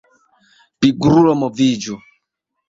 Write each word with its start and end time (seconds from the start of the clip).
Pigrulo 0.85 1.35
moviĝu! 1.43 1.99